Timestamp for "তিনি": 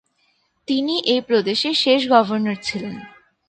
0.67-0.95